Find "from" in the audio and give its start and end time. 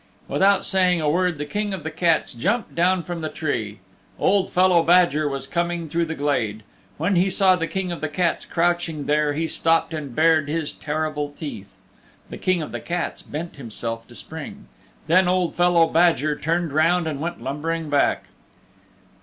3.03-3.21